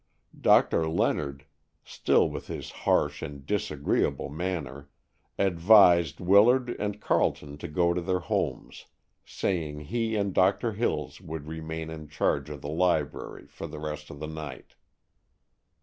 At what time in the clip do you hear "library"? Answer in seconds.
12.67-13.45